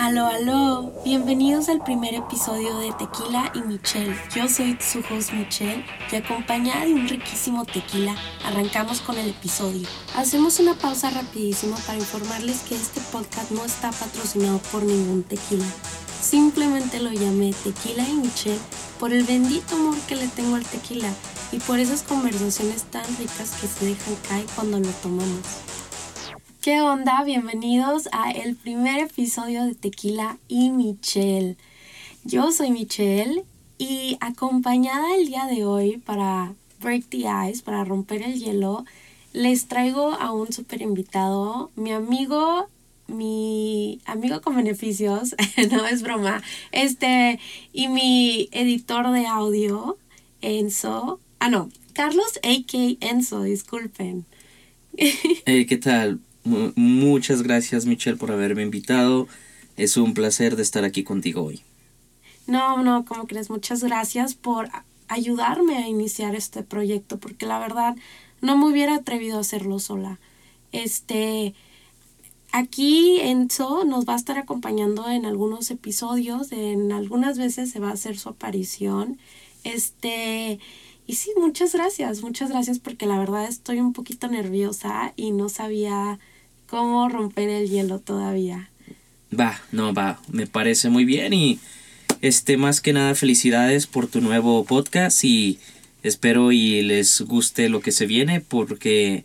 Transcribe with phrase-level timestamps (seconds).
[0.00, 4.16] Aló, aló, bienvenidos al primer episodio de Tequila y Michelle.
[4.34, 8.16] Yo soy su host Michelle y acompañada de un riquísimo tequila,
[8.46, 9.86] arrancamos con el episodio.
[10.16, 15.66] Hacemos una pausa rapidísima para informarles que este podcast no está patrocinado por ningún tequila.
[16.22, 18.58] Simplemente lo llamé Tequila y Michelle
[18.98, 21.12] por el bendito amor que le tengo al tequila
[21.52, 25.44] y por esas conversaciones tan ricas que se dejan caer cuando lo tomamos.
[26.60, 27.24] ¿Qué onda?
[27.24, 31.56] Bienvenidos a el primer episodio de Tequila y Michelle.
[32.24, 33.44] Yo soy Michelle
[33.78, 38.84] y acompañada el día de hoy para break the ice, para romper el hielo,
[39.32, 42.68] les traigo a un super invitado, mi amigo,
[43.06, 45.34] mi amigo con beneficios,
[45.70, 46.42] no es broma,
[46.72, 47.40] este,
[47.72, 49.96] y mi editor de audio,
[50.42, 52.98] Enzo, ah no, Carlos A.K.
[53.00, 54.26] Enzo, disculpen.
[55.46, 56.20] Hey, ¿qué tal?
[56.44, 59.28] Muchas gracias Michelle por haberme invitado.
[59.76, 61.62] Es un placer de estar aquí contigo hoy.
[62.46, 64.68] No, no, como crees, muchas gracias por
[65.08, 67.96] ayudarme a iniciar este proyecto, porque la verdad
[68.40, 70.18] no me hubiera atrevido a hacerlo sola.
[70.72, 71.54] Este,
[72.52, 77.90] aquí Enzo nos va a estar acompañando en algunos episodios, en algunas veces se va
[77.90, 79.18] a hacer su aparición.
[79.64, 80.58] Este,
[81.06, 85.48] y sí, muchas gracias, muchas gracias porque la verdad estoy un poquito nerviosa y no
[85.48, 86.18] sabía
[86.70, 88.70] cómo romper el hielo todavía.
[89.38, 91.58] Va, no, va, me parece muy bien y
[92.22, 95.58] este más que nada felicidades por tu nuevo podcast y
[96.04, 99.24] espero y les guste lo que se viene porque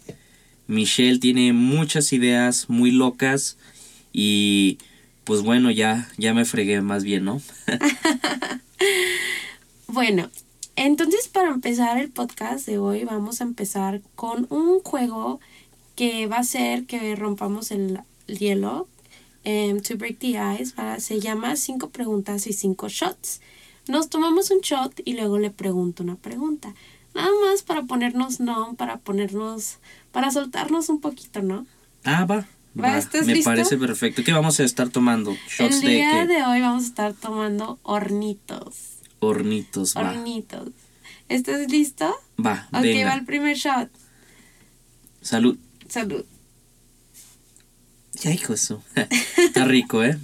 [0.67, 3.57] Michelle tiene muchas ideas muy locas
[4.11, 4.79] y
[5.23, 7.41] pues bueno, ya ya me fregué más bien, ¿no?
[9.87, 10.31] bueno,
[10.75, 15.39] entonces para empezar el podcast de hoy vamos a empezar con un juego
[15.95, 18.87] que va a ser que rompamos el hielo.
[19.45, 23.41] Um, to break the ice, se llama cinco preguntas y cinco shots.
[23.87, 26.73] Nos tomamos un shot y luego le pregunto una pregunta.
[27.13, 29.77] Nada más para ponernos no, para ponernos,
[30.11, 31.67] para soltarnos un poquito, ¿no?
[32.03, 32.47] Ah, va.
[32.75, 34.23] va, me parece perfecto.
[34.23, 35.37] ¿Qué vamos a estar tomando?
[35.47, 38.97] Shots el día de, hoy vamos a estar tomando hornitos.
[39.19, 40.09] Hornitos, va.
[40.09, 40.69] Hornitos.
[41.29, 42.13] ¿Estás listo?
[42.43, 43.89] Va, Ok, va el primer shot.
[45.21, 45.57] Salud.
[45.89, 46.25] Salud.
[48.21, 48.83] Ya, hijo eso.
[49.37, 50.17] Está rico, ¿eh?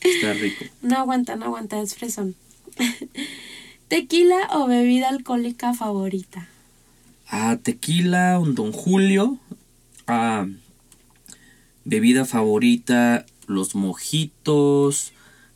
[0.00, 0.64] Está rico.
[0.82, 2.34] No aguanta, no aguanta, es fresón.
[3.88, 6.48] ¿Tequila o bebida alcohólica favorita?
[7.28, 9.38] Ah, tequila, un Don Julio.
[10.06, 10.46] Ah,
[11.84, 15.12] bebida favorita, los mojitos,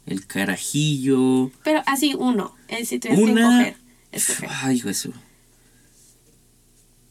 [0.06, 1.50] el carajillo.
[1.64, 3.74] Pero así uno, eh, si tuvieras
[4.10, 4.50] que escoger.
[4.62, 5.12] Ay, eso.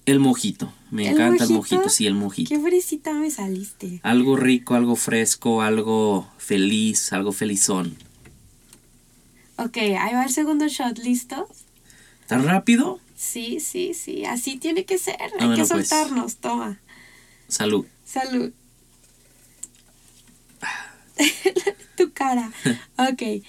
[0.07, 0.71] El mojito.
[0.89, 2.47] Me encanta el mojito, sí, el mojito.
[2.49, 3.99] Qué fresita me saliste.
[4.03, 7.97] Algo rico, algo fresco, algo feliz, algo felizón.
[9.57, 11.49] Ok, ahí va el segundo shot, ¿listos?
[12.25, 13.01] ¿Tan rápido?
[13.17, 15.17] Sí, sí, sí, así tiene que ser.
[15.19, 15.89] Ah, Hay que pues.
[15.89, 16.79] soltarnos, toma.
[17.49, 17.85] Salud.
[18.05, 18.53] Salud.
[21.97, 22.53] tu cara.
[22.97, 23.43] ok.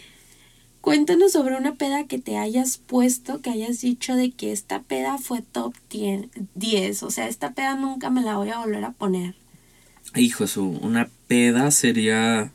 [0.89, 5.19] Cuéntanos sobre una peda que te hayas puesto, que hayas dicho de que esta peda
[5.19, 7.03] fue top 10.
[7.03, 9.35] O sea, esta peda nunca me la voy a volver a poner.
[10.17, 12.53] Hijo, eso, una peda sería...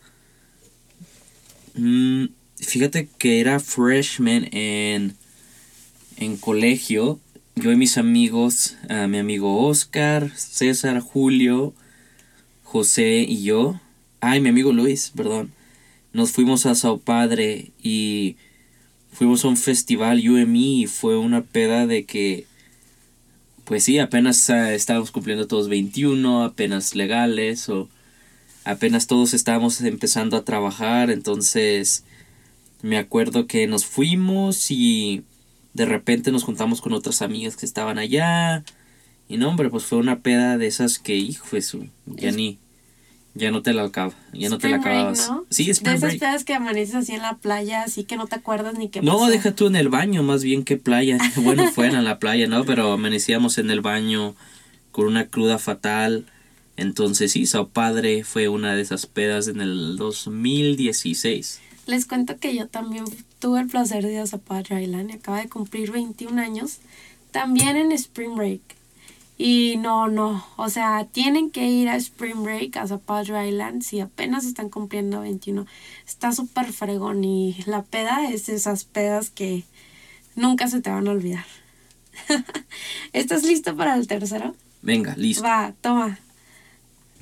[1.76, 5.16] Mm, fíjate que era freshman en,
[6.18, 7.20] en colegio.
[7.54, 8.78] Yo y mis amigos,
[9.10, 11.76] mi amigo Oscar, César, Julio,
[12.64, 13.80] José y yo.
[14.22, 15.52] Ay, mi amigo Luis, perdón
[16.14, 18.38] nos fuimos a Sao Padre y
[19.12, 22.46] fuimos a un festival UME y fue una peda de que
[23.66, 27.90] pues sí, apenas ah, estábamos cumpliendo todos 21, apenas legales o
[28.66, 32.04] apenas todos estábamos empezando a trabajar, entonces
[32.82, 35.24] me acuerdo que nos fuimos y
[35.74, 38.64] de repente nos juntamos con otras amigas que estaban allá
[39.30, 42.60] y no hombre, pues fue una peda de esas que hijo eso, ya ni
[43.36, 45.32] ya no te la acabas, ya no te la acababas.
[45.50, 48.36] Sí, Spring De esas pedas que amaneces así en la playa, así que no te
[48.36, 51.18] acuerdas ni qué No, deja tú en el baño, más bien que playa.
[51.38, 52.64] bueno, fuera en la playa, ¿no?
[52.64, 54.36] Pero amanecíamos en el baño
[54.92, 56.26] con una cruda fatal.
[56.78, 61.60] Entonces sí, Sao Padre fue una de esas pedas en el 2016.
[61.86, 63.06] Les cuento que yo también
[63.40, 66.78] tuve el placer de ir a Sao Padre Island y acaba de cumplir 21 años.
[67.32, 68.62] También en Spring Break.
[69.46, 74.00] Y no, no, o sea, tienen que ir a Spring Break, a Zapadre Island, si
[74.00, 75.68] apenas están cumpliendo 21.
[76.08, 79.66] Está súper fregón y la peda es esas pedas que
[80.38, 81.46] nunca se te van a olvidar.
[83.12, 84.56] ¿Estás listo para el tercero?
[84.82, 85.44] Venga, listo.
[85.44, 86.20] Va, toma.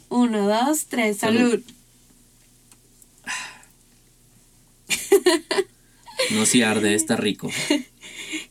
[0.09, 1.59] Uno, dos, tres, salud.
[6.35, 7.49] No si arde, está rico.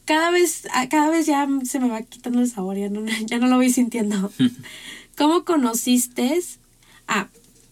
[0.05, 3.47] Cada vez, cada vez ya se me va quitando el sabor, ya no, ya no
[3.47, 4.33] lo voy sintiendo.
[5.17, 6.41] ¿Cómo conociste?
[7.07, 7.29] Ah,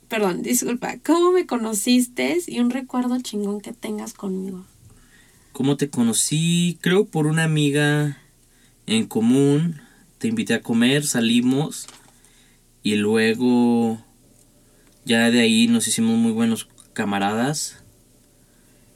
[0.08, 0.98] perdón, disculpa.
[1.04, 4.64] ¿Cómo me conociste y un recuerdo chingón que tengas conmigo?
[5.52, 6.78] ¿Cómo te conocí?
[6.80, 8.18] Creo por una amiga
[8.86, 9.80] en común.
[10.18, 11.86] Te invité a comer, salimos
[12.82, 14.02] y luego
[15.04, 17.82] ya de ahí nos hicimos muy buenos camaradas.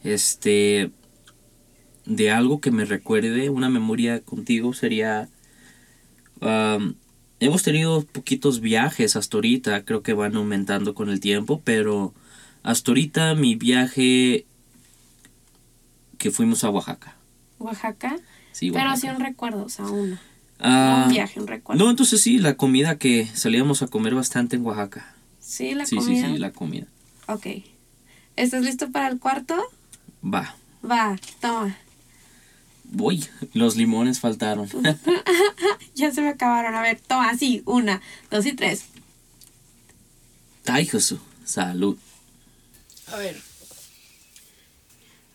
[0.02, 0.90] Este,
[2.06, 5.28] de algo que me recuerde, una memoria contigo sería...
[7.40, 12.14] hemos tenido poquitos viajes hasta ahorita, creo que van aumentando con el tiempo, pero
[12.62, 14.46] hasta ahorita mi viaje
[16.18, 17.16] que fuimos a Oaxaca.
[17.58, 18.16] ¿Oaxaca?
[18.52, 20.18] Sí, Pero sí un recuerdo, o sea, uno.
[20.60, 21.82] Ah, un viaje, un recuerdo.
[21.82, 25.14] No, entonces sí, la comida que salíamos a comer bastante en Oaxaca.
[25.40, 26.26] Sí, la Sí, comida.
[26.28, 26.86] sí, sí, la comida.
[27.26, 27.46] Ok.
[28.36, 29.56] ¿Estás listo para el cuarto?
[30.24, 30.54] Va.
[30.88, 31.76] Va, toma.
[32.92, 33.24] Voy.
[33.54, 34.68] Los limones faltaron.
[35.94, 36.74] Ya se me acabaron.
[36.74, 37.62] A ver, toma, sí.
[37.66, 38.00] Una,
[38.30, 38.86] dos y tres.
[40.66, 41.20] Ay, Jesús.
[41.44, 41.98] Salud.
[43.08, 43.36] A ver.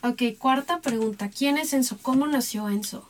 [0.01, 1.29] Ok, cuarta pregunta.
[1.29, 1.97] ¿Quién es Enzo?
[2.01, 3.07] ¿Cómo nació Enzo?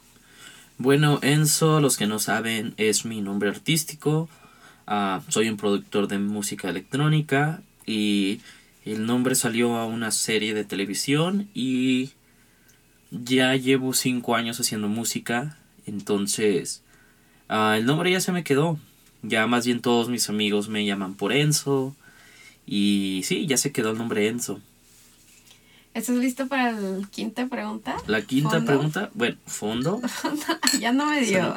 [0.77, 4.29] Bueno, Enzo, los que no saben, es mi nombre artístico.
[4.85, 8.41] Ah, soy un productor de música electrónica y
[8.85, 12.11] el nombre salió a una serie de televisión y
[13.11, 15.57] ya llevo cinco años haciendo música.
[15.85, 16.81] Entonces,
[17.49, 18.79] ah, el nombre ya se me quedó.
[19.23, 21.95] Ya más bien todos mis amigos me llaman por Enzo.
[22.65, 24.59] Y sí, ya se quedó el nombre Enzo.
[25.93, 27.97] ¿Estás listo para la quinta pregunta?
[28.05, 28.65] La quinta ¿Fondo?
[28.65, 30.01] pregunta, bueno, fondo.
[30.79, 31.55] ya no me dio.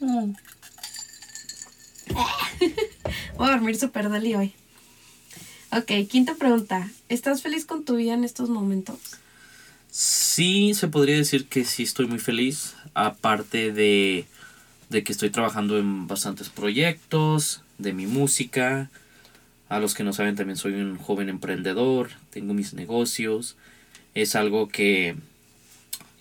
[3.36, 4.52] Voy a dormir súper deli hoy.
[5.70, 6.90] Ok, quinta pregunta.
[7.08, 8.98] ¿Estás feliz con tu vida en estos momentos?
[10.00, 12.76] Sí, se podría decir que sí estoy muy feliz.
[12.94, 14.26] Aparte de,
[14.90, 18.90] de que estoy trabajando en bastantes proyectos, de mi música.
[19.68, 23.56] A los que no saben, también soy un joven emprendedor, tengo mis negocios.
[24.14, 25.16] Es algo que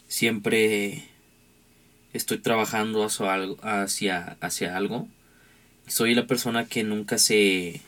[0.07, 1.03] siempre
[2.13, 3.43] estoy trabajando hacia.
[3.61, 5.07] Hacia, hacia algo.
[5.85, 7.81] Soy la persona que nunca se...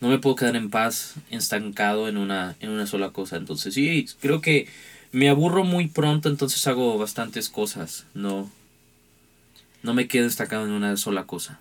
[0.00, 3.36] No me puedo quedar en paz, estancado en una, en una sola cosa.
[3.36, 4.68] Entonces sí, creo que
[5.12, 8.06] me aburro muy pronto, entonces hago bastantes cosas.
[8.14, 8.50] No,
[9.82, 11.60] no me quedo estancado en una sola cosa.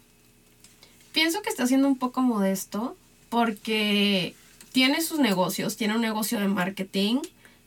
[1.14, 2.96] Pienso que está siendo un poco modesto
[3.30, 4.36] porque
[4.72, 7.22] tiene sus negocios, tiene un negocio de marketing,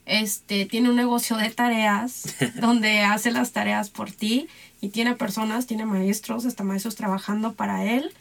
[0.05, 4.47] este, tiene un negocio de tareas donde hace las tareas por ti
[4.79, 8.11] y tiene personas, tiene maestros, hasta maestros trabajando para él.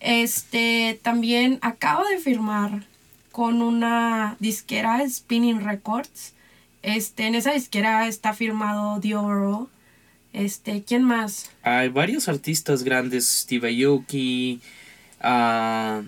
[0.00, 2.84] Este, también acaba de firmar
[3.32, 6.34] con una disquera Spinning Records.
[6.82, 9.68] Este, en esa disquera está firmado Dioro.
[10.32, 11.50] Este, ¿quién más?
[11.62, 14.60] Hay varios artistas grandes, Steve Aoki,
[15.20, 16.02] ah,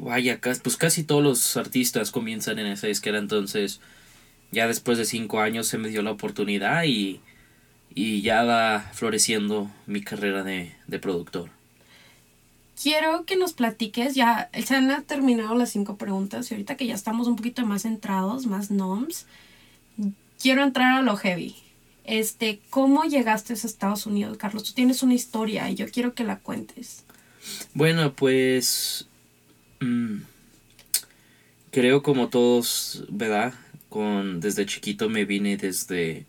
[0.00, 3.80] vaya, pues casi todos los artistas comienzan en esa disquera, entonces
[4.52, 7.20] ya después de cinco años se me dio la oportunidad y,
[7.94, 11.50] y ya va floreciendo mi carrera de, de productor.
[12.80, 16.94] Quiero que nos platiques, ya se han terminado las cinco preguntas y ahorita que ya
[16.94, 19.26] estamos un poquito más centrados, más noms,
[20.40, 21.54] quiero entrar a lo heavy.
[22.04, 24.64] Este, ¿cómo llegaste a Estados Unidos, Carlos?
[24.64, 27.04] Tú tienes una historia y yo quiero que la cuentes.
[27.74, 29.06] Bueno, pues
[29.80, 30.22] mm,
[31.70, 33.54] creo como todos, ¿verdad?
[33.88, 36.26] Con desde chiquito me vine desde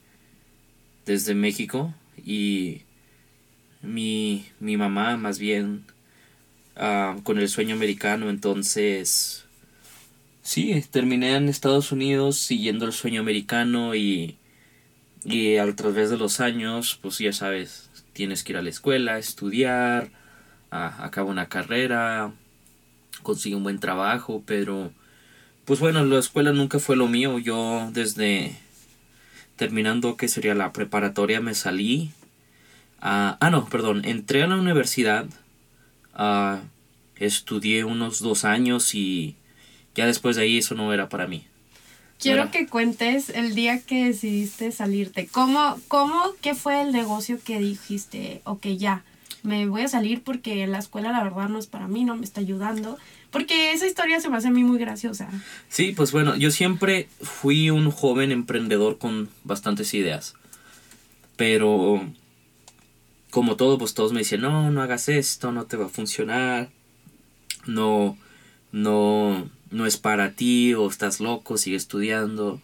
[1.06, 1.94] desde México
[2.24, 2.82] y
[3.82, 5.86] mi, mi mamá más bien
[6.76, 9.46] ah, con el sueño americano, entonces
[10.42, 14.38] sí, terminé en Estados Unidos siguiendo el sueño americano y
[15.26, 20.12] y través de los años, pues ya sabes, tienes que ir a la escuela, estudiar,
[20.72, 22.34] a, acaba una carrera,
[23.24, 24.92] consigue un buen trabajo, pero
[25.66, 27.40] pues bueno, la escuela nunca fue lo mío.
[27.40, 28.58] Yo desde
[29.56, 32.12] terminando que sería la preparatoria me salí.
[33.02, 35.26] ah, no, perdón, entré a la universidad,
[36.14, 36.62] ah,
[37.18, 39.36] estudié unos dos años y
[39.96, 41.46] ya después de ahí eso no era para mí.
[42.20, 45.28] Quiero que cuentes el día que decidiste salirte.
[45.28, 48.42] ¿Cómo, cómo, qué fue el negocio que dijiste?
[48.46, 49.04] Ok, ya,
[49.44, 52.24] me voy a salir porque la escuela la verdad no es para mí, no me
[52.24, 52.98] está ayudando.
[53.34, 55.28] Porque esa historia se me hace a mí muy graciosa.
[55.68, 60.36] Sí, pues bueno, yo siempre fui un joven emprendedor con bastantes ideas.
[61.36, 62.08] Pero
[63.32, 66.70] como todo, pues todos me decían, no, no hagas esto, no te va a funcionar.
[67.66, 68.16] No,
[68.72, 72.62] no, no es para ti o estás loco, sigue estudiando.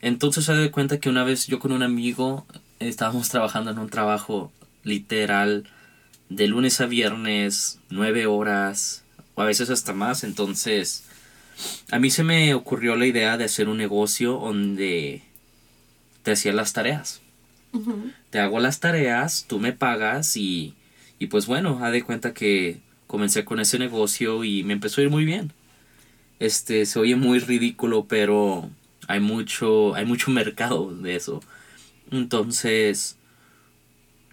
[0.00, 2.44] Entonces se da cuenta que una vez yo con un amigo
[2.80, 4.50] estábamos trabajando en un trabajo
[4.82, 5.70] literal
[6.28, 9.01] de lunes a viernes, nueve horas,
[9.34, 10.24] o a veces hasta más.
[10.24, 11.04] Entonces,
[11.90, 15.22] a mí se me ocurrió la idea de hacer un negocio donde
[16.22, 17.20] te hacía las tareas.
[18.30, 20.74] Te hago las tareas, tú me pagas y,
[21.18, 25.04] y pues bueno, haz de cuenta que comencé con ese negocio y me empezó a
[25.04, 25.52] ir muy bien.
[26.38, 28.68] Este, se oye muy ridículo, pero
[29.06, 31.40] hay mucho, hay mucho mercado de eso.
[32.10, 33.16] Entonces,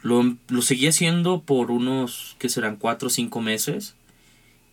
[0.02, 3.96] lo, lo seguí haciendo por unos, que serán cuatro o cinco meses.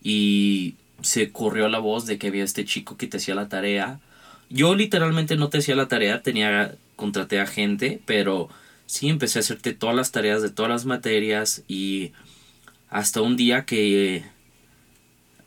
[0.07, 3.99] Y se corrió la voz de que había este chico que te hacía la tarea.
[4.49, 8.49] Yo literalmente no te hacía la tarea, tenía, contraté a gente, pero
[8.85, 12.13] sí empecé a hacerte todas las tareas de todas las materias y
[12.89, 14.23] hasta un día que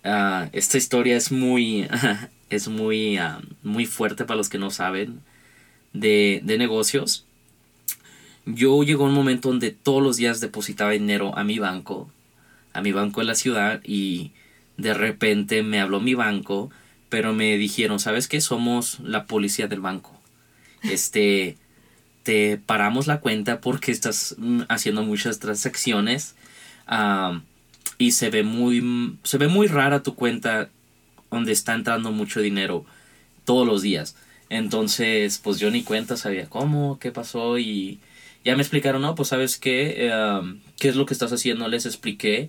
[0.04, 1.88] ah, esta historia es muy,
[2.50, 5.20] es muy, ah, muy fuerte para los que no saben
[5.94, 7.24] de, de negocios
[8.46, 12.10] yo llegó un momento donde todos los días depositaba dinero a mi banco,
[12.72, 14.32] a mi banco en la ciudad y
[14.80, 16.70] de repente me habló mi banco,
[17.08, 18.40] pero me dijeron, ¿sabes qué?
[18.40, 20.18] Somos la policía del banco.
[20.82, 21.56] Este,
[22.22, 24.36] te paramos la cuenta porque estás
[24.68, 26.34] haciendo muchas transacciones
[27.98, 30.70] y se ve muy, se ve muy rara tu cuenta
[31.30, 32.84] donde está entrando mucho dinero
[33.44, 34.16] todos los días.
[34.48, 38.00] Entonces, pues yo ni cuenta sabía cómo, qué pasó y
[38.44, 41.86] ya me explicaron, no, pues sabes qué, em, qué es lo que estás haciendo, les
[41.86, 42.48] expliqué,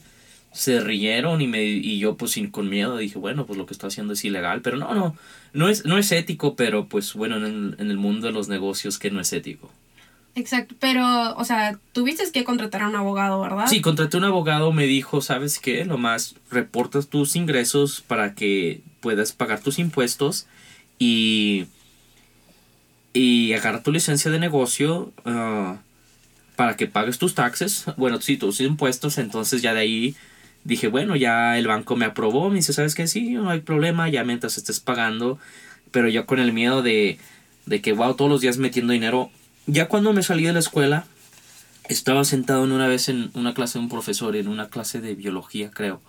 [0.52, 3.74] se rieron y, me, y yo pues sin, con miedo dije, bueno, pues lo que
[3.74, 5.16] estoy haciendo es ilegal, pero no, no,
[5.54, 8.50] no es, no es ético, pero pues bueno, en el, en el mundo de los
[8.50, 9.72] negocios que no es ético.
[10.34, 13.68] Exacto, pero, o sea, tuviste que contratar a un abogado, ¿verdad?
[13.68, 15.84] Sí, contraté a un abogado, me dijo, ¿sabes qué?
[15.84, 20.48] Lo más, reportas tus ingresos para que puedas pagar tus impuestos
[21.00, 21.66] y
[23.14, 25.78] y agarra tu licencia de negocio ah,
[26.56, 30.16] para que pagues tus taxes, bueno, sí, tus impuestos, entonces ya de ahí
[30.64, 33.08] dije, bueno, ya el banco me aprobó, me dice, ¿sabes qué?
[33.08, 35.40] Sí, no hay problema, ya mientras estés pagando,
[35.92, 37.18] pero yo con el miedo de,
[37.66, 39.32] de que, wow, todos los días metiendo dinero,
[39.66, 41.06] ya cuando me salí de la escuela,
[41.90, 45.16] estaba sentado en una vez en una clase de un profesor, en una clase de
[45.16, 46.02] biología, creo.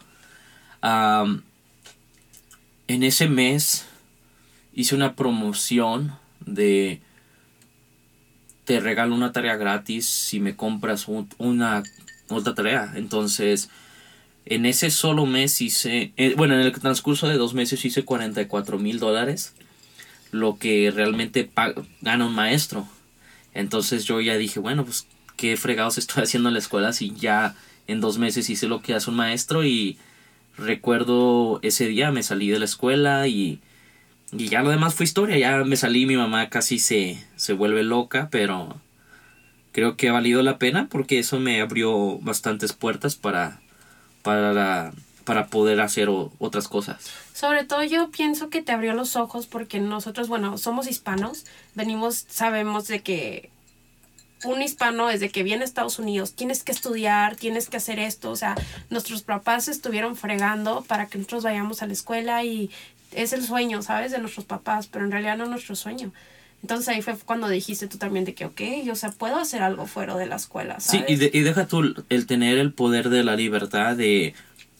[2.88, 3.86] en ese mes
[4.74, 7.00] hice una promoción de
[8.64, 11.06] te regalo una tarea gratis si me compras
[11.38, 11.82] una
[12.28, 12.92] otra tarea.
[12.94, 13.70] Entonces,
[14.46, 18.78] en ese solo mes hice, eh, bueno, en el transcurso de dos meses hice 44
[18.78, 19.54] mil dólares,
[20.30, 21.50] lo que realmente
[22.00, 22.86] gana un maestro.
[23.54, 25.06] Entonces yo ya dije, bueno, pues
[25.36, 27.54] qué fregados estoy haciendo en la escuela si ya
[27.86, 29.98] en dos meses hice lo que hace un maestro y
[30.56, 33.60] recuerdo ese día me salí de la escuela y
[34.32, 37.82] y ya lo demás fue historia, ya me salí, mi mamá casi se, se vuelve
[37.82, 38.80] loca, pero
[39.72, 43.60] creo que ha valido la pena porque eso me abrió bastantes puertas para,
[44.22, 44.92] para,
[45.24, 47.10] para poder hacer otras cosas.
[47.32, 52.26] Sobre todo yo pienso que te abrió los ojos porque nosotros, bueno, somos hispanos, venimos,
[52.28, 53.50] sabemos de que
[54.44, 58.30] un hispano desde que viene a Estados Unidos, tienes que estudiar, tienes que hacer esto,
[58.30, 58.56] o sea,
[58.90, 62.70] nuestros papás estuvieron fregando para que nosotros vayamos a la escuela y
[63.12, 64.10] es el sueño, ¿sabes?
[64.12, 66.12] De nuestros papás, pero en realidad no es nuestro sueño.
[66.62, 69.86] Entonces ahí fue cuando dijiste tú también de que, ok, yo sea, puedo hacer algo
[69.86, 71.06] fuera de la escuela, ¿sabes?
[71.08, 74.34] Sí, y, y deja tú el tener el poder de la libertad de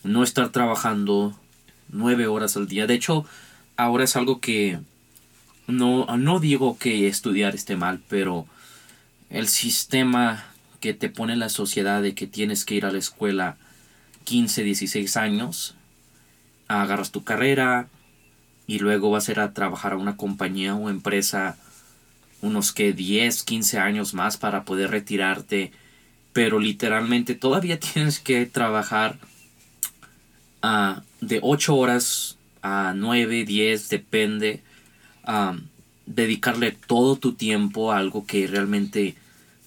[0.05, 1.37] no estar trabajando
[1.89, 2.87] nueve horas al día.
[2.87, 3.27] De hecho,
[3.77, 4.79] ahora es algo que
[5.67, 8.47] no, no digo que estudiar esté mal, pero
[9.31, 10.45] el sistema
[10.81, 13.57] que te pone la sociedad de que tienes que ir a la escuela
[14.25, 15.75] 15, 16 años,
[16.69, 17.89] agarras tu carrera,
[18.67, 21.57] y luego vas a ir a trabajar a una compañía o empresa
[22.43, 25.73] unos que 10, 15 años más para poder retirarte,
[26.35, 29.19] pero literalmente todavía tienes que trabajar
[30.63, 34.63] uh, de 8 horas a 9, 10, depende,
[36.07, 39.17] dedicarle todo tu tiempo a algo que realmente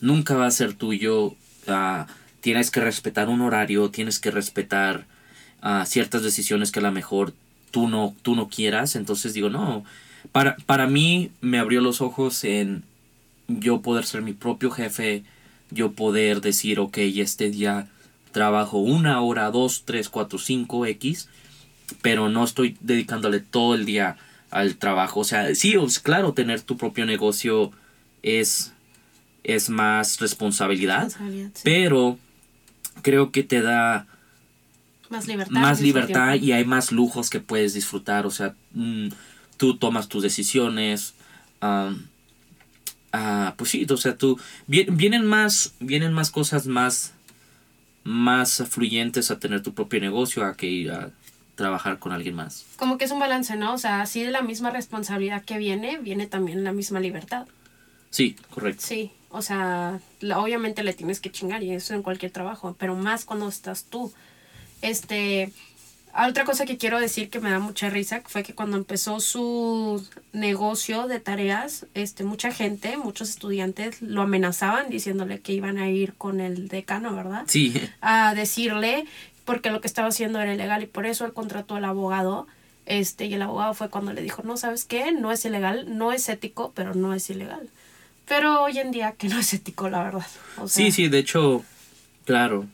[0.01, 1.36] nunca va a ser tuyo,
[1.67, 2.05] uh,
[2.41, 5.05] tienes que respetar un horario, tienes que respetar
[5.63, 7.34] uh, ciertas decisiones que a lo mejor
[7.72, 8.96] tú no, tú no quieras.
[8.96, 9.84] Entonces digo, no,
[10.32, 12.84] para, para mí me abrió los ojos en
[13.48, 15.24] yo poder ser mi propio jefe,
[15.72, 17.88] yo poder decir, ok, este día
[18.32, 21.29] trabajo una hora, dos, tres, cuatro, cinco, X,
[22.01, 24.17] pero no estoy dedicándole todo el día
[24.51, 25.22] al trabajo.
[25.22, 27.72] O sea, sí, es claro, tener tu propio negocio
[28.24, 28.74] es,
[29.44, 31.12] es más responsabilidad,
[31.63, 32.17] pero
[33.01, 34.08] creo que te da
[35.10, 35.51] Más libertad.
[35.53, 38.25] más libertad y hay más lujos que puedes disfrutar.
[38.25, 39.10] O sea, mm,
[39.58, 41.14] tú tomas tus decisiones.
[41.62, 42.08] am,
[43.14, 44.40] ah, pues sí, o sea, tú.
[44.68, 47.14] vi- Vienen más, vienen más cosas más,
[48.04, 51.12] más fluyentes a tener tu propio negocio a que ir a
[51.56, 52.66] trabajar con alguien más.
[52.76, 53.74] Como que es un balance, ¿no?
[53.74, 57.48] O sea, así de la misma responsabilidad que viene, viene también la misma libertad.
[58.10, 58.84] Sí, correcto.
[58.86, 62.96] Sí, o sea, la- obviamente le tienes que chingar y eso en cualquier trabajo, pero
[62.96, 64.12] más cuando estás tú.
[64.82, 65.52] Este,
[66.18, 70.06] otra cosa que quiero decir que me da mucha risa fue que cuando empezó su
[70.34, 76.14] negocio de tareas, este, mucha gente, muchos estudiantes lo amenazaban diciéndole que iban a ir
[76.14, 77.44] con el decano, ¿verdad?
[77.48, 79.06] Sí, a decirle
[79.44, 82.48] porque lo que estaba haciendo era ilegal y por eso él contrató al abogado.
[82.88, 85.12] Este, y el abogado fue cuando le dijo, no, ¿sabes qué?
[85.12, 87.68] No es ilegal, no es ético, pero no es ilegal.
[88.28, 90.26] Pero hoy en día que no es ético, la verdad.
[90.58, 91.64] O sea, sí, sí, de hecho,
[92.26, 92.66] claro.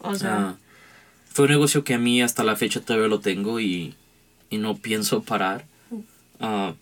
[0.00, 0.56] O sea, Ah,
[1.36, 3.94] fue un negocio que a mí hasta la fecha todavía lo tengo y,
[4.48, 5.66] y no pienso parar.
[6.40, 6.72] Ah,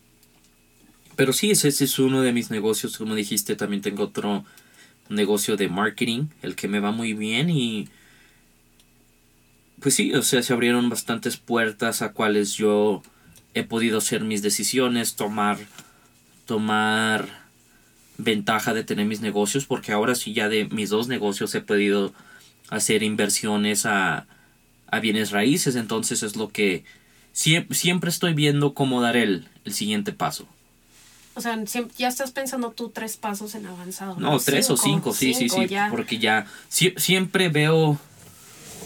[1.17, 2.97] pero sí, ese, ese es uno de mis negocios.
[2.97, 4.45] Como dijiste, también tengo otro
[5.09, 7.89] negocio de marketing, el que me va muy bien y
[9.81, 13.03] pues sí, o sea, se abrieron bastantes puertas a cuales yo
[13.55, 15.57] he podido hacer mis decisiones, tomar
[16.45, 17.27] tomar
[18.17, 22.13] ventaja de tener mis negocios porque ahora sí ya de mis dos negocios he podido
[22.69, 24.27] hacer inversiones a,
[24.87, 26.83] a bienes raíces entonces es lo que
[27.33, 30.47] siem- siempre estoy viendo cómo dar el, el siguiente paso
[31.35, 31.61] o sea
[31.97, 34.17] ya estás pensando tú tres pasos en avanzado.
[34.19, 37.99] no tres o cinco sí sí sí ya, porque ya sie- siempre veo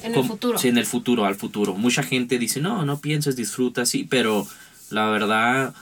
[0.03, 0.57] en el futuro.
[0.57, 4.47] sí, en el futuro al futuro mucha gente dice no no pienses disfruta sí pero
[4.89, 5.73] la verdad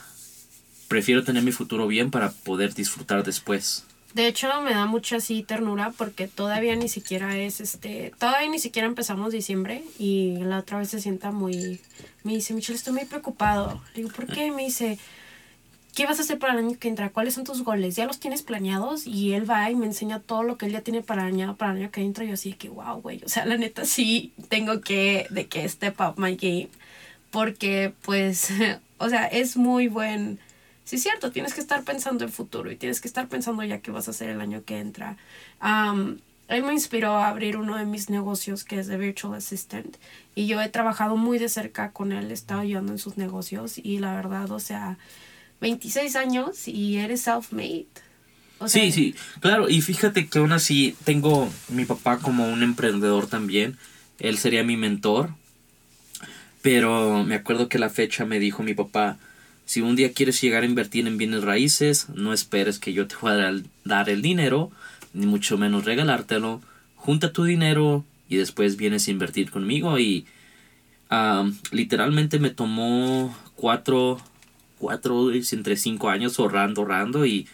[0.88, 3.84] prefiero tener mi futuro bien para poder disfrutar después
[4.14, 8.12] De hecho, me da mucha así ternura porque todavía ni siquiera es este.
[8.18, 11.80] Todavía ni siquiera empezamos diciembre y la otra vez se sienta muy.
[12.24, 13.80] Me dice, Michelle, estoy muy preocupado.
[13.94, 14.50] Le digo, ¿por qué?
[14.50, 14.98] Me dice,
[15.94, 17.10] ¿qué vas a hacer para el año que entra?
[17.10, 17.96] ¿Cuáles son tus goles?
[17.96, 19.06] ¿Ya los tienes planeados?
[19.06, 21.90] Y él va y me enseña todo lo que él ya tiene para el año
[21.90, 22.24] que entra.
[22.24, 23.20] Y yo así de que, wow, güey.
[23.24, 26.68] O sea, la neta sí tengo que, de que step up my game.
[27.30, 28.50] Porque, pues,
[28.98, 30.38] o sea, es muy buen.
[30.88, 33.80] Sí, es cierto, tienes que estar pensando en futuro y tienes que estar pensando ya
[33.80, 35.18] qué vas a hacer el año que entra.
[35.60, 39.98] Am, él me inspiró a abrir uno de mis negocios que es de Virtual Assistant
[40.34, 43.76] y yo he trabajado muy de cerca con él, he estado ayudando en sus negocios
[43.76, 44.96] y la verdad, o sea,
[45.60, 47.84] 26 años y eres self-made.
[48.64, 53.76] Sí, sí, claro, y fíjate que aún así tengo mi papá como un emprendedor también,
[54.20, 55.34] él sería mi mentor,
[56.62, 59.18] pero me acuerdo que la fecha me dijo mi papá,
[59.68, 63.16] si un día quieres llegar a invertir en bienes raíces, no esperes que yo te
[63.20, 63.52] voy a
[63.84, 64.70] dar- el dinero,
[65.12, 66.62] ni mucho menos regalártelo,
[66.96, 70.24] junta tu dinero y después vienes a invertir conmigo y
[71.10, 74.18] ah, literalmente me tomó cuatro,
[74.78, 77.46] cuatro, entre cinco años ahorrando, ahorrando y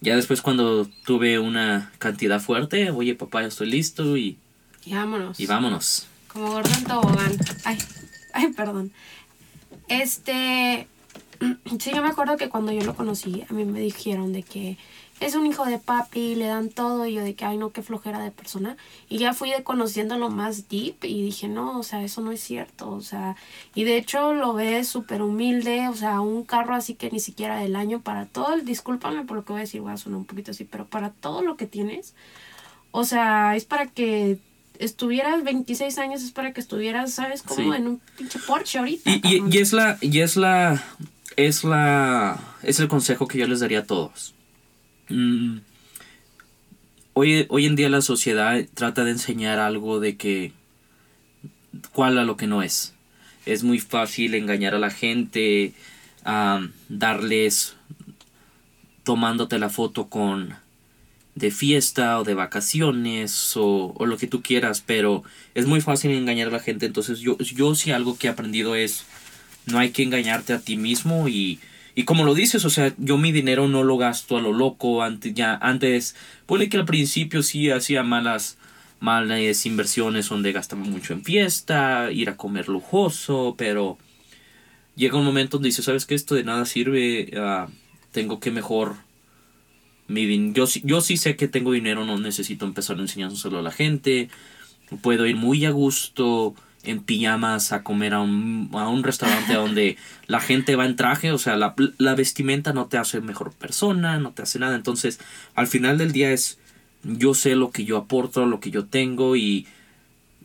[0.00, 4.36] ya después cuando tuve una cantidad fuerte, oye papá, ya estoy listo y,
[4.84, 5.40] Y vámonos.
[5.40, 6.06] y vámonos.
[6.28, 7.32] Como gordo en tobogán.
[7.64, 7.78] Ay,
[8.32, 8.92] ay, perdón.
[9.88, 10.86] Este.
[11.78, 14.76] Sí, yo me acuerdo que cuando yo lo conocí, a mí me dijeron de que
[15.20, 17.82] es un hijo de papi, le dan todo, y yo de que, ay, no, qué
[17.82, 18.76] flojera de persona.
[19.08, 22.40] Y ya fui de conociéndolo más deep y dije, no, o sea, eso no es
[22.40, 23.36] cierto, o sea,
[23.74, 27.58] y de hecho lo ves súper humilde, o sea, un carro así que ni siquiera
[27.58, 30.18] del año para todo, el, discúlpame por lo que voy a decir, voy a sonar
[30.18, 32.14] un poquito así, pero para todo lo que tienes,
[32.92, 34.38] o sea, es para que
[34.78, 37.42] estuvieras 26 años, es para que estuvieras, ¿sabes?
[37.42, 37.76] Como Sí.
[37.76, 39.10] en un pinche Porsche ahorita.
[39.10, 39.52] Y, y, cabrón.
[39.52, 40.84] y es la, y es la,
[41.38, 44.34] es la, es el consejo que yo les daría a todos.
[45.08, 45.58] Mm,
[47.12, 50.52] hoy, hoy en día la sociedad trata de enseñar algo de que,
[51.92, 52.92] cuál a lo que no es.
[53.46, 55.74] Es muy fácil engañar a la gente,
[56.24, 57.76] am, darles,
[59.04, 60.56] tomándote la foto con
[61.36, 65.22] de fiesta o de vacaciones o, o lo que tú quieras, pero
[65.54, 66.86] es muy fácil engañar a la gente.
[66.86, 69.06] Entonces yo, yo sí algo que he aprendido es
[69.70, 71.60] no hay que engañarte a ti mismo y,
[71.94, 75.02] y como lo dices, o sea, yo mi dinero no lo gasto a lo loco.
[75.02, 76.14] Antes, ya, antes,
[76.46, 78.58] puede que al principio sí hacía malas,
[79.00, 83.98] malas inversiones donde gastaba mucho en fiesta, ir a comer lujoso, pero
[84.96, 86.14] llega un momento donde dices, ¿sabes qué?
[86.14, 87.68] Esto de nada sirve, ah,
[88.12, 88.96] tengo que mejor
[90.08, 94.30] mi yo, yo sí sé que tengo dinero, no necesito empezar enseñándoselo a la gente.
[95.02, 96.54] Puedo ir muy a gusto
[96.90, 99.96] en pijamas a comer a un, a un restaurante donde
[100.26, 101.32] la gente va en traje.
[101.32, 104.76] O sea, la, la vestimenta no te hace mejor persona, no te hace nada.
[104.76, 105.20] Entonces,
[105.54, 106.58] al final del día es,
[107.02, 109.66] yo sé lo que yo aporto, lo que yo tengo y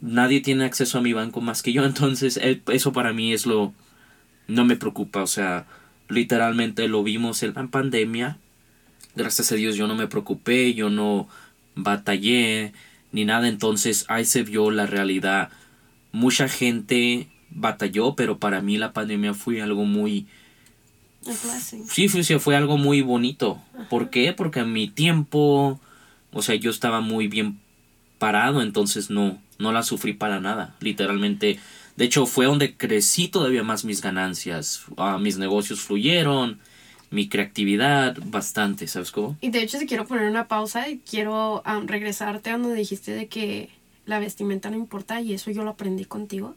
[0.04, 3.46] nadie tiene acceso a mi banco más que yo, entonces eh, eso para mí es
[3.46, 3.74] lo...
[4.48, 5.66] no me preocupa, o sea,
[6.10, 8.38] literalmente lo vimos en la pandemia,
[9.16, 11.28] gracias a Dios yo no me preocupé, yo no
[11.76, 12.74] batallé
[13.12, 15.50] ni nada, entonces ahí se vio la realidad.
[16.14, 20.28] Mucha gente batalló, pero para mí la pandemia fue algo muy...
[21.90, 23.60] Sí, fue, fue algo muy bonito.
[23.90, 24.32] ¿Por qué?
[24.34, 25.80] Porque a mi tiempo,
[26.32, 27.60] o sea, yo estaba muy bien
[28.20, 30.76] parado, entonces no, no la sufrí para nada.
[30.80, 31.60] Literalmente,
[31.96, 34.84] de hecho, fue donde crecí todavía más mis ganancias.
[34.98, 36.60] Ah, mis negocios fluyeron,
[37.10, 39.38] mi creatividad bastante, ¿sabes cómo?
[39.40, 43.28] Y de hecho, si quiero poner una pausa y quiero regresarte a donde dijiste de
[43.28, 43.70] que
[44.06, 46.56] la vestimenta no importa y eso yo lo aprendí contigo.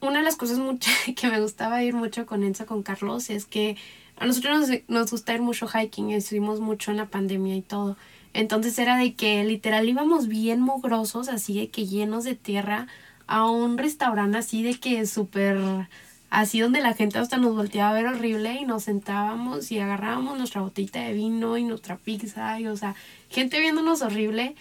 [0.00, 0.58] Una de las cosas
[1.16, 3.76] que me gustaba ir mucho con Enzo, con Carlos, es que
[4.16, 7.96] a nosotros nos, nos gusta ir mucho hiking, estuvimos mucho en la pandemia y todo.
[8.32, 12.88] Entonces era de que literal íbamos bien mugrosos, así de que llenos de tierra,
[13.26, 15.88] a un restaurante así de que súper
[16.30, 20.36] así donde la gente hasta nos volteaba a ver horrible y nos sentábamos y agarrábamos
[20.36, 22.94] nuestra botita de vino y nuestra pizza y o sea,
[23.30, 24.54] gente viéndonos horrible.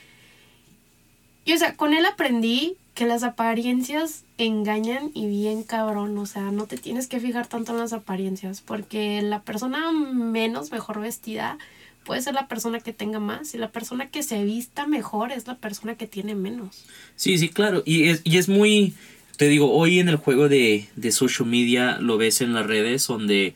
[1.45, 6.51] Y o sea, con él aprendí que las apariencias engañan y bien cabrón, o sea,
[6.51, 11.58] no te tienes que fijar tanto en las apariencias porque la persona menos mejor vestida
[12.06, 15.47] puede ser la persona que tenga más y la persona que se vista mejor es
[15.47, 16.86] la persona que tiene menos.
[17.15, 17.82] Sí, sí, claro.
[17.86, 18.93] Y es, y es muy,
[19.38, 23.08] te digo, hoy en el juego de, de social media lo ves en las redes
[23.08, 23.56] donde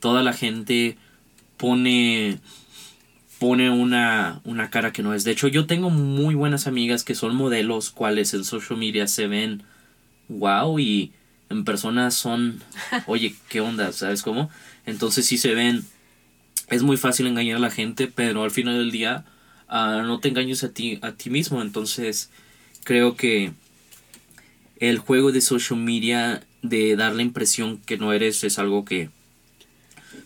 [0.00, 0.98] toda la gente
[1.56, 2.38] pone
[3.44, 5.22] pone una, una cara que no es.
[5.22, 9.26] De hecho, yo tengo muy buenas amigas que son modelos, cuales en social media se
[9.26, 9.62] ven
[10.28, 11.12] wow y
[11.50, 12.62] en persona son,
[13.06, 13.92] oye, ¿qué onda?
[13.92, 14.48] ¿Sabes cómo?
[14.86, 15.84] Entonces sí se ven
[16.70, 19.26] es muy fácil engañar a la gente, pero al final del día
[19.68, 21.60] ah, no te engañes a ti, a ti mismo.
[21.60, 22.30] Entonces
[22.82, 23.52] creo que
[24.80, 29.10] el juego de social media de dar la impresión que no eres es algo que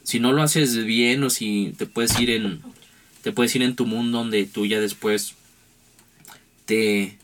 [0.04, 2.62] si no lo haces bien o si te puedes ir en
[3.22, 5.34] te puedes ir en tu mundo donde tú ya después
[6.64, 7.18] te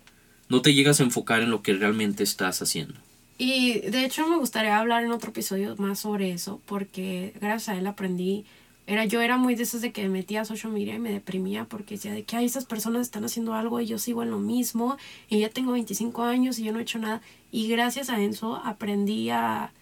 [0.48, 2.94] no te llegas a enfocar en lo que realmente estás haciendo.
[3.38, 7.78] Y de hecho me gustaría hablar en otro episodio más sobre eso porque gracias a
[7.78, 8.44] él aprendí
[8.86, 11.64] era, yo era muy de esas de que me metía a social y me deprimía
[11.64, 14.38] porque decía de que hay esas personas están haciendo algo y yo sigo en lo
[14.38, 17.22] mismo y ya tengo 25 años y yo no he hecho nada.
[17.50, 19.72] Y gracias a eso aprendí a,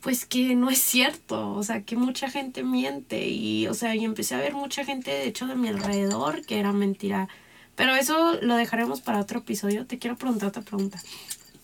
[0.00, 4.04] pues que no es cierto, o sea, que mucha gente miente y, o sea, y
[4.04, 7.28] empecé a ver mucha gente, de hecho, de mi alrededor que era mentira.
[7.76, 9.86] Pero eso lo dejaremos para otro episodio.
[9.86, 11.00] Te quiero preguntar otra pregunta.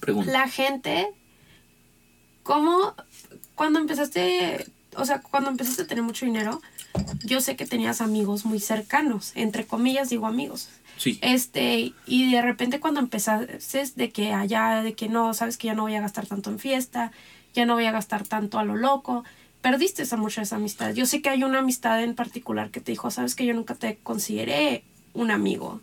[0.00, 0.30] Pregunta.
[0.30, 1.08] La gente,
[2.42, 2.94] ¿cómo,
[3.54, 6.60] cuando empezaste, o sea, cuando empezaste a tener mucho dinero,
[7.24, 10.68] yo sé que tenías amigos muy cercanos, entre comillas digo amigos.
[10.98, 11.18] Sí.
[11.20, 15.74] Este, y de repente cuando empezaste de que allá, de que no, sabes que ya
[15.74, 17.12] no voy a gastar tanto en fiesta,
[17.56, 19.24] ya no voy a gastar tanto a lo loco,
[19.62, 20.94] perdiste esa mucha esa amistad.
[20.94, 23.74] Yo sé que hay una amistad en particular que te dijo, sabes que yo nunca
[23.74, 25.80] te consideré un amigo.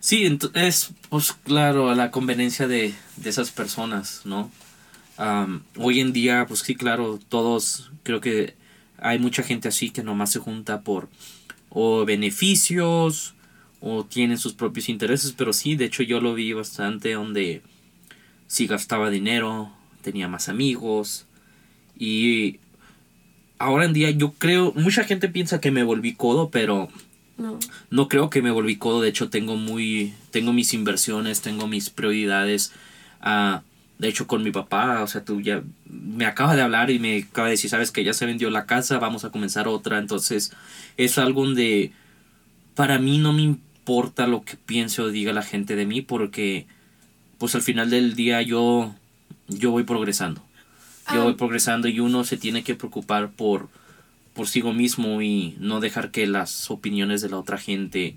[0.00, 4.50] Sí, es pues claro, la conveniencia de, de esas personas, ¿no?
[5.76, 8.54] hoy en día, pues sí, claro, todos creo que
[8.98, 11.08] hay mucha gente así que nomás se junta por
[11.68, 13.34] o beneficios
[13.80, 17.62] o tienen sus propios intereses, pero sí, de hecho yo lo vi bastante donde
[18.46, 19.72] sí gastaba dinero,
[20.04, 21.26] tenía más amigos
[21.98, 22.60] y
[23.58, 26.88] ahora en día yo creo, mucha gente piensa que me volví codo, pero
[27.36, 27.58] no.
[27.90, 31.90] no creo que me volví codo, de hecho tengo muy tengo mis inversiones, tengo mis
[31.90, 32.72] prioridades.
[33.24, 33.60] Uh,
[33.98, 37.22] de hecho, con mi papá, o sea, tú ya me acaba de hablar y me
[37.22, 39.98] acaba de decir, sabes que ya se vendió la casa, vamos a comenzar otra.
[39.98, 40.52] Entonces,
[40.96, 41.92] es algo donde
[42.74, 46.66] para mí no me importa lo que piense o diga la gente de mí, porque
[47.38, 48.94] pues al final del día yo,
[49.48, 50.42] yo voy progresando.
[51.12, 51.36] Yo voy ah.
[51.36, 53.68] progresando y uno se tiene que preocupar por,
[54.32, 58.16] por sí mismo y no dejar que las opiniones de la otra gente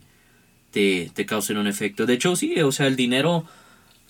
[0.71, 2.05] te, te causen un efecto.
[2.05, 3.45] De hecho, sí, o sea, el dinero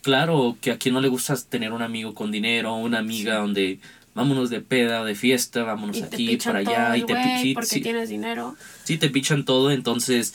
[0.04, 3.80] claro que a quien no le gusta tener un amigo con dinero, una amiga donde
[4.14, 7.54] vámonos de peda, de fiesta, vámonos aquí, para allá, y te pichan.
[7.54, 8.56] Porque sí, tienes dinero.
[8.84, 10.34] Sí, te pichan todo, entonces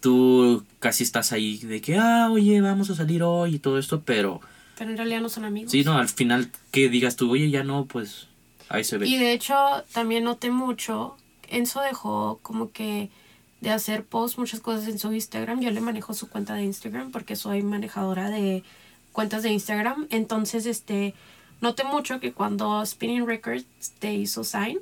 [0.00, 4.02] tú casi estás ahí de que, ah, oye, vamos a salir hoy y todo esto,
[4.04, 4.40] pero...
[4.76, 5.70] Pero en realidad no son amigos.
[5.70, 8.28] Sí, no, al final que digas tú, oye, ya no, pues
[8.68, 9.06] ahí se ve.
[9.06, 9.54] Y de hecho,
[9.92, 11.16] también noté mucho,
[11.48, 13.10] Enzo dejó como que
[13.60, 15.60] de hacer posts, muchas cosas en su Instagram.
[15.60, 18.62] Yo le manejo su cuenta de Instagram porque soy manejadora de
[19.12, 20.06] cuentas de Instagram.
[20.10, 21.14] Entonces, este,
[21.60, 23.64] noté mucho que cuando Spinning Records
[23.98, 24.78] te hizo sign,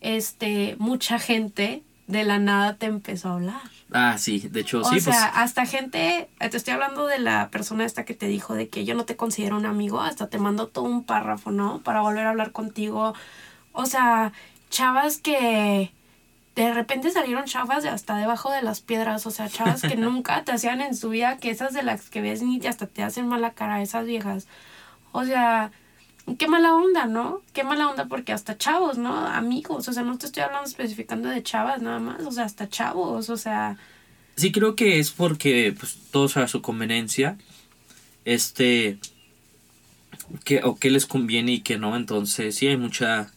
[0.00, 3.79] este, mucha gente de la nada te empezó a hablar.
[3.92, 5.42] Ah, sí, de hecho, O sí, sea, pues.
[5.42, 8.84] hasta gente, eh, te estoy hablando de la persona esta que te dijo de que
[8.84, 11.80] yo no te considero un amigo, hasta te mandó todo un párrafo, ¿no?
[11.82, 13.14] Para volver a hablar contigo.
[13.72, 14.32] O sea,
[14.70, 15.92] chavas que
[16.54, 20.44] de repente salieron chavas de hasta debajo de las piedras, o sea, chavas que nunca
[20.44, 23.28] te hacían en su vida, que esas de las que ves ni hasta te hacen
[23.28, 24.46] mala cara, esas viejas.
[25.12, 25.72] O sea,
[26.38, 27.42] qué mala onda, ¿no?
[27.52, 29.14] Qué mala onda porque hasta chavos, ¿no?
[29.26, 32.68] Amigos, o sea, no te estoy hablando especificando de chavas nada más, o sea, hasta
[32.68, 33.78] chavos, o sea,
[34.40, 37.36] Sí, creo que es porque pues, todos a su conveniencia.
[38.24, 38.98] Este.
[40.44, 41.94] Que, o qué les conviene y qué no.
[41.94, 43.30] Entonces, sí, hay mucha.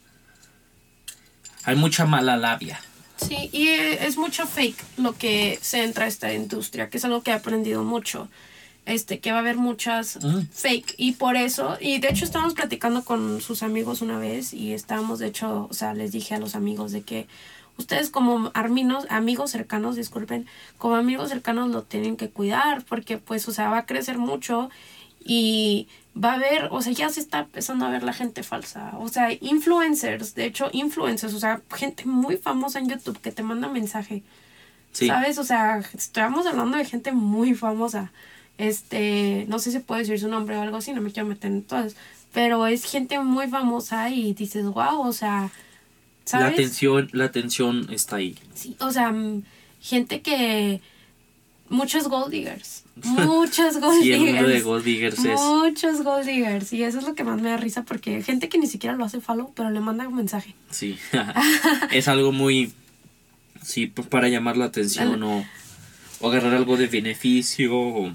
[1.66, 2.80] Hay mucha mala labia.
[3.18, 7.06] Sí, y eh, es mucho fake lo que se entra a esta industria, que es
[7.06, 8.30] algo que he aprendido mucho.
[8.86, 10.42] Este, que va a haber muchas Mm.
[10.52, 10.96] fake.
[10.98, 15.20] Y por eso, y de hecho estábamos platicando con sus amigos una vez y estábamos,
[15.20, 17.28] de hecho, o sea, les dije a los amigos de que
[17.78, 23.48] ustedes como arminos, amigos cercanos, disculpen, como amigos cercanos lo tienen que cuidar porque pues,
[23.48, 24.70] o sea, va a crecer mucho
[25.26, 25.88] y
[26.22, 28.92] va a haber, o sea, ya se está empezando a ver la gente falsa.
[29.00, 33.44] O sea, influencers, de hecho, influencers, o sea, gente muy famosa en YouTube que te
[33.44, 34.24] manda mensaje.
[34.92, 35.08] Sí.
[35.08, 35.38] ¿Sabes?
[35.40, 38.12] O sea, estamos hablando de gente muy famosa.
[38.58, 41.52] Este, no sé si puedo decir su nombre o algo así, no me quiero meter
[41.52, 41.96] en todas.
[42.34, 45.52] Pero es gente muy famosa y dices, wow, o sea,
[46.32, 48.38] La atención, la atención está ahí.
[48.56, 49.44] Sí, o sea, mm,
[49.82, 50.82] gente que.
[51.70, 52.84] Muchos gold diggers.
[53.04, 54.64] Muchos gold Sí, el mundo de diggers.
[54.64, 55.40] Gold Diggers es.
[55.42, 56.72] Muchos gold diggers.
[56.74, 59.06] Y eso es lo que más me da risa porque gente que ni siquiera lo
[59.06, 60.54] hace follow, pero le manda un mensaje.
[60.70, 60.98] Sí.
[61.92, 62.72] es algo muy.
[63.64, 65.44] Sí, para llamar la atención o,
[66.20, 67.76] o agarrar algo de beneficio.
[67.76, 68.14] o-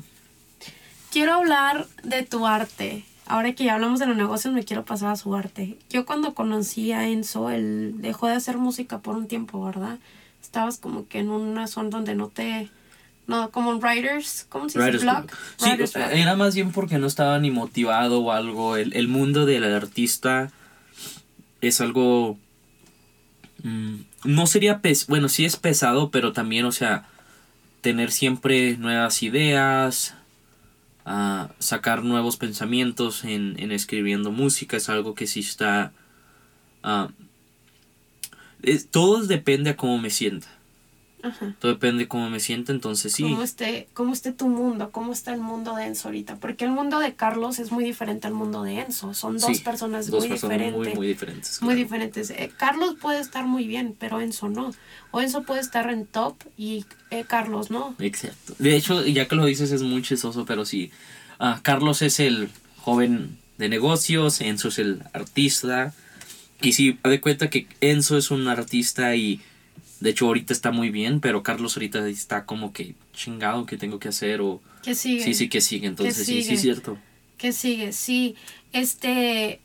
[1.10, 3.04] Quiero hablar de tu arte.
[3.26, 5.76] Ahora que ya hablamos de los negocios, me quiero pasar a su arte.
[5.90, 9.98] Yo cuando conocí a Enzo, él dejó de hacer música por un tiempo, ¿verdad?
[10.40, 12.70] Estabas como que en una zona donde no te...
[13.26, 15.04] No, como en writers, ¿cómo se dice?
[15.04, 15.30] Block.
[15.58, 18.76] Sí, Writer's era más bien porque no estaba ni motivado o algo.
[18.76, 20.50] El, el mundo del artista
[21.60, 22.38] es algo.
[23.62, 27.06] mm, no sería pes bueno, sí es pesado, pero también, o sea,
[27.82, 30.14] tener siempre nuevas ideas,
[31.08, 35.92] ah, sacar nuevos pensamientos en, en escribiendo música es algo que sí está.
[36.84, 37.10] ah,
[38.62, 40.48] es- todo depende a cómo me sienta.
[41.22, 41.54] Ajá.
[41.58, 43.24] Todo depende de cómo me sienta, entonces sí.
[43.24, 44.90] ¿Cómo esté, ¿Cómo esté tu mundo?
[44.92, 46.36] ¿Cómo está el mundo de Enzo ahorita?
[46.36, 49.14] Porque el mundo de Carlos es muy diferente al mundo de Enzo.
[49.14, 50.86] Son dos Sí, personas dos muy personas diferentes.
[50.86, 51.60] muy, muy diferentes.
[51.62, 51.82] muy claro.
[51.84, 52.30] diferentes.
[52.30, 54.72] Eh, Carlos puede estar muy bien, pero Enzo no.
[55.10, 57.94] O Enzo puede estar en top y eh, Carlos no.
[57.98, 58.54] Exacto.
[58.58, 60.90] De hecho, ya que lo dices es muy chistoso, pero sí.
[61.40, 62.48] Ah, Carlos es el
[62.80, 65.92] joven de negocios, Enzo es el artista.
[66.60, 69.40] Y sí, haz de cuenta que Enzo es un artista y
[70.00, 73.98] de hecho ahorita está muy bien, pero Carlos ahorita está como que chingado que tengo
[73.98, 74.60] que hacer o...
[74.82, 75.24] ¿Qué sigue?
[75.24, 75.86] Sí, sí, que sigue.
[75.86, 76.98] Entonces sí, sí, es cierto.
[77.36, 77.92] ¿Qué sigue?
[77.92, 78.36] Sí.
[78.72, 79.60] Este.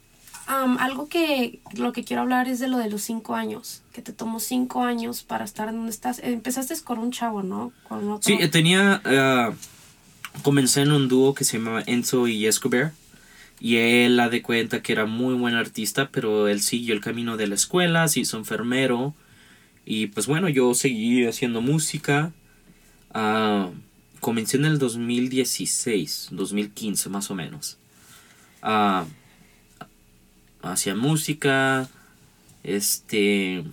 [0.47, 3.81] algo que lo que quiero hablar es de lo de los cinco años.
[3.93, 6.19] Que te tomó cinco años para estar donde estás.
[6.23, 7.71] Empezaste con un chavo, ¿no?
[7.87, 8.23] Con otro.
[8.23, 9.01] Sí, eh, tenía...
[9.05, 9.53] ah,
[10.41, 12.93] comencé en un dúo que se llamaba Enzo y Escobar.
[13.59, 17.37] Y él ha de cuenta que era muy buen artista, pero él siguió el camino
[17.37, 19.13] de la escuela, se hizo enfermero.
[19.85, 22.31] Y pues bueno, yo seguí haciendo música.
[23.13, 23.69] Ah,
[24.19, 27.77] comencé en el 2016, 2015 más o menos.
[28.61, 29.05] Ah,
[30.61, 31.89] hacía música,
[32.63, 33.63] este,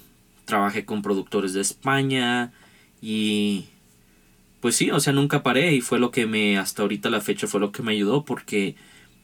[0.45, 2.53] trabajé con productores de España
[3.01, 3.67] y
[4.61, 7.47] pues sí, o sea, nunca paré y fue lo que me, hasta ahorita la fecha
[7.47, 8.75] fue lo que me ayudó porque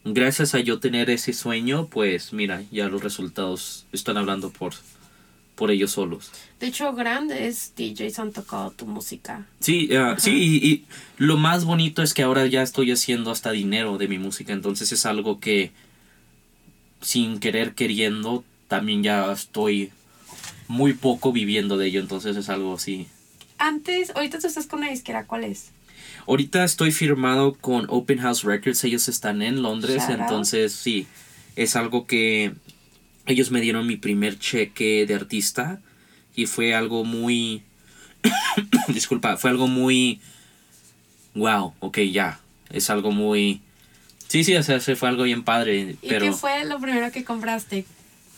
[0.05, 4.73] gracias a yo tener ese sueño, pues mira, ya los resultados están hablando por,
[5.57, 6.31] por ellos solos.
[6.61, 9.47] De hecho, grandes DJs han tocado tu música.
[9.61, 10.85] Sí, ah, sí, y, y
[11.17, 14.93] lo más bonito es que ahora ya estoy haciendo hasta dinero de mi música, entonces
[14.93, 15.73] es algo que
[17.01, 19.91] sin querer queriendo también ya estoy
[20.69, 23.07] muy poco viviendo de ello, entonces es algo así.
[23.59, 25.71] Antes, ahorita tú estás con una disquera, ¿cuál es?
[26.27, 30.21] Ahorita estoy firmado con Open House Records, ellos están en Londres, Shout out.
[30.21, 31.07] entonces sí,
[31.55, 32.53] es algo que
[33.27, 35.81] ellos me dieron mi primer cheque de artista
[36.35, 37.63] y fue algo muy,
[38.89, 40.21] disculpa, fue algo muy,
[41.35, 43.61] wow, ok, ya, es algo muy,
[44.29, 47.11] sí, sí, o sea, se fue algo bien padre, ¿Y pero qué fue lo primero
[47.11, 47.85] que compraste?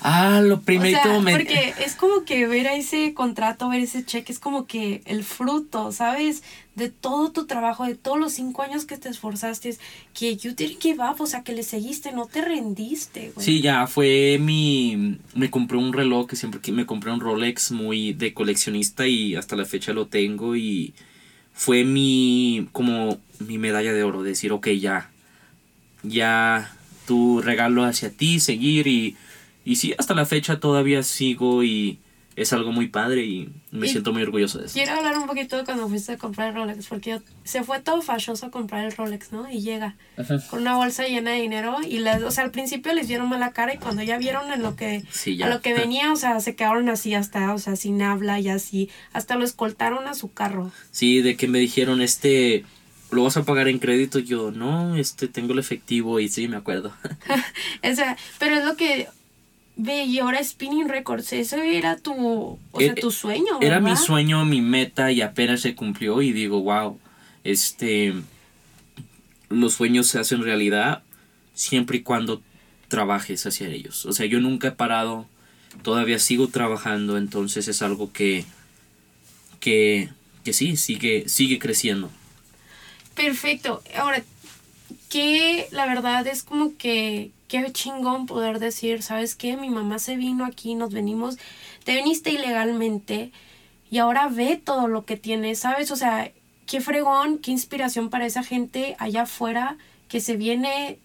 [0.01, 1.33] Ah, lo primerito o sea.
[1.33, 5.25] Porque es como que ver a ese contrato, ver ese cheque, es como que el
[5.25, 6.45] fruto, ¿sabes?
[6.77, 9.77] De todo tu trabajo, de todos los cinco años que te esforzaste,
[10.15, 13.45] que you didn't give up, o sea, que le seguiste, no te rendiste, güey.
[13.45, 15.19] Sí, ya fue mi...
[15.35, 19.35] Me compré un reloj que siempre que me compré un Rolex muy de coleccionista y
[19.35, 20.95] hasta la fecha lo tengo y
[21.53, 22.69] fue mi...
[22.71, 25.11] como mi medalla de oro, decir, ok, ya,
[26.05, 26.73] ya
[27.07, 29.17] tu regalo hacia ti, seguir y
[29.69, 31.99] y sí, hasta la fecha todavía sigo y
[32.37, 34.73] es algo muy padre y me siento muy orgulloso de eso.
[34.73, 38.01] Quiero hablar un poquito de cuando fuiste a comprar el Rolex, porque se fue todo
[38.01, 39.47] falloso a comprar el Rolex, ¿no?
[39.51, 39.97] Y llega
[40.49, 43.53] con una bolsa llena de dinero y, les, o sea, al principio les dieron mala
[43.53, 45.05] cara y cuando ya vieron en lo que,
[45.43, 48.49] a lo que venía, o sea, se quedaron así hasta, o sea, sin habla y
[48.49, 50.73] así, hasta lo escoltaron a su carro.
[50.93, 52.65] Sí, de que me dijeron, este,
[53.11, 54.19] ¿lo vas a pagar en crédito?
[54.19, 56.93] Yo, no, este, tengo el efectivo y sí, me acuerdo.
[57.83, 59.09] o sea, pero es lo que,
[59.81, 63.61] Ve, y ahora Spinning Records, eso era tu, o sea, eh, tu sueño.
[63.61, 66.99] Era mi sueño, mi meta y apenas se cumplió y digo, wow,
[67.45, 68.13] este,
[69.49, 71.05] los sueños se hacen realidad
[71.55, 72.43] siempre y cuando
[72.89, 74.05] trabajes hacia ellos.
[74.05, 75.27] O sea, yo nunca he parado,
[75.83, 78.45] todavía sigo trabajando, entonces es algo que,
[79.61, 80.09] que,
[80.43, 82.11] que sí, sigue, sigue creciendo.
[83.15, 83.81] Perfecto.
[83.97, 84.25] Ahora,
[85.09, 89.57] que la verdad es como que qué chingón poder decir, ¿sabes qué?
[89.57, 91.39] Mi mamá se vino aquí, nos venimos,
[91.85, 93.33] te viniste ilegalmente
[93.91, 95.91] y ahora ve todo lo que tienes, ¿sabes?
[95.91, 96.31] O sea,
[96.67, 100.99] qué fregón, qué inspiración para esa gente allá afuera que se viene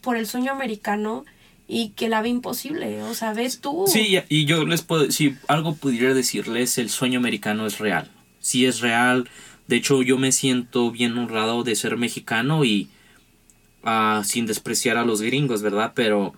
[0.00, 1.24] por el sueño americano
[1.66, 3.84] y que la ve imposible, o sea, ves tú.
[3.86, 8.66] Sí, y yo les puedo, si algo pudiera decirles, el sueño americano es real, sí
[8.66, 9.30] es real,
[9.66, 12.90] de hecho yo me siento bien honrado de ser mexicano y
[14.24, 15.92] sin despreciar a los gringos, ¿verdad?
[15.94, 16.34] Pero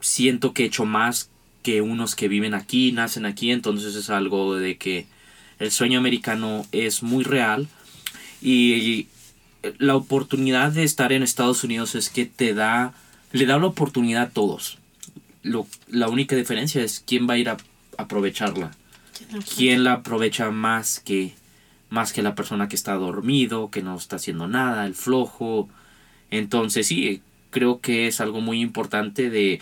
[0.00, 1.30] siento que he hecho más
[1.62, 5.06] que unos que viven aquí, nacen aquí, entonces es algo de que
[5.58, 7.66] el sueño americano es muy real
[8.40, 9.08] y
[9.78, 12.94] la oportunidad de estar en Estados Unidos es que te da,
[13.32, 14.78] le da la oportunidad a todos.
[15.42, 17.56] Lo, la única diferencia es quién va a ir a
[17.98, 18.72] aprovecharla.
[19.56, 21.34] ¿Quién la aprovecha más que,
[21.88, 25.68] más que la persona que está dormido, que no está haciendo nada, el flojo,
[26.30, 29.60] entonces sí, creo que es algo muy importante de,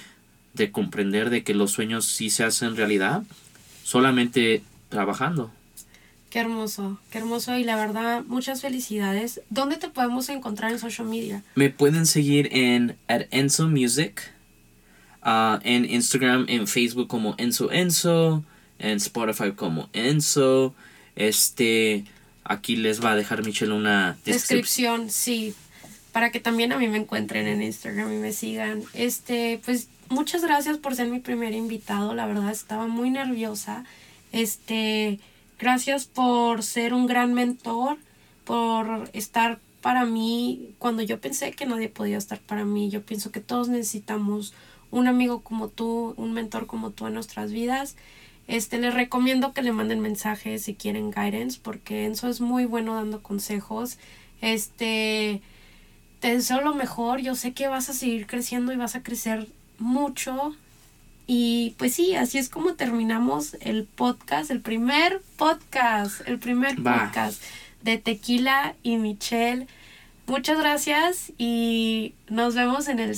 [0.55, 3.22] de comprender de que los sueños sí se hacen realidad
[3.83, 5.50] solamente trabajando.
[6.31, 9.40] Qué hermoso, qué hermoso y la verdad muchas felicidades.
[9.50, 11.44] ¿Dónde te podemos encontrar en social media?
[11.55, 14.33] Me pueden seguir en at Enzo Music,
[15.24, 18.42] uh, en Instagram, en Facebook como Enzo Enzo,
[18.81, 20.74] en Spotify como Enzo.
[21.14, 22.05] Este,
[22.42, 25.55] aquí les va a dejar Michelle una descripción, sí,
[26.14, 28.85] para que también a mí me encuentren en Instagram y me sigan.
[28.92, 33.85] Este, pues muchas gracias por ser mi primer invitado, la verdad estaba muy nerviosa.
[34.31, 35.18] Este,
[35.59, 37.98] gracias por ser un gran mentor,
[38.44, 42.90] por estar para mí cuando yo pensé que nadie podía estar para mí.
[42.90, 44.55] Yo pienso que todos necesitamos
[44.92, 47.96] un amigo como tú, un mentor como tú en nuestras vidas.
[48.46, 52.94] Este, les recomiendo que le manden mensajes si quieren guidance, porque Enzo es muy bueno
[52.94, 53.98] dando consejos.
[54.40, 55.42] Este,
[56.24, 59.46] te deseo lo mejor, yo sé que vas a seguir creciendo y vas a crecer
[59.78, 60.56] mucho.
[61.26, 67.42] Y pues sí, así es como terminamos el podcast, el primer podcast, el primer podcast
[67.82, 69.66] de Tequila y Michelle.
[70.26, 73.14] Muchas gracias y nos vemos en el,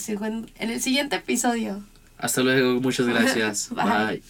[0.59, 1.85] en el siguiente episodio.
[2.19, 3.71] Hasta luego, muchas gracias.
[3.71, 4.21] Bye.